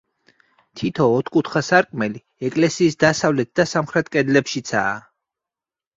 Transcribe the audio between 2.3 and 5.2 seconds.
ეკლესიის დასავლეთ და სამხრეთ კედლებშიცაა.